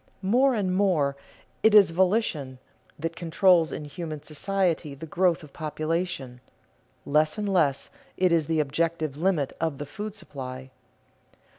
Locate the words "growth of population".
5.05-6.41